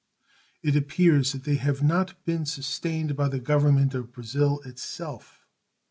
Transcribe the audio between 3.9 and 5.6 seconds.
of Brazil itself.